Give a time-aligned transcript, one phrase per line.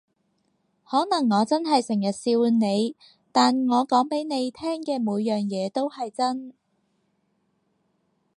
[0.83, 2.95] 可能我真係成日笑你，
[3.31, 6.55] 但我講畀你聽嘅每樣嘢都係真